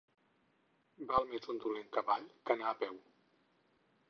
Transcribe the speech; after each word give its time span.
Val 1.11 1.29
més 1.33 1.45
un 1.55 1.61
dolent 1.67 1.93
cavall 1.99 2.27
que 2.49 2.57
anar 2.57 2.71
a 2.73 2.77
peu. 2.85 2.99